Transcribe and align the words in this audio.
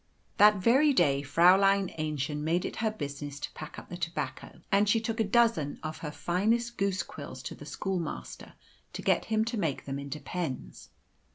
That 0.37 0.55
very 0.55 0.93
day 0.93 1.21
Fräulein 1.21 1.95
Aennchen 1.99 2.39
made 2.41 2.65
it 2.65 2.77
her 2.77 2.89
business 2.89 3.39
to 3.39 3.51
pack 3.51 3.77
up 3.77 3.89
the 3.89 3.97
tobacco, 3.97 4.61
and 4.71 4.89
she 4.89 4.99
took 4.99 5.19
a 5.19 5.23
dozen 5.23 5.77
of 5.83 5.99
her 5.99 6.09
finest 6.09 6.77
goose 6.79 7.03
quills 7.03 7.43
to 7.43 7.53
the 7.53 7.67
schoolmaster, 7.67 8.53
to 8.93 9.01
get 9.03 9.25
him 9.25 9.45
to 9.45 9.59
make 9.59 9.85
them 9.85 9.99
into 9.99 10.19
pens. 10.19 10.89